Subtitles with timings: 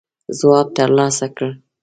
[0.39, 1.49] ځواب تر لاسه کړ.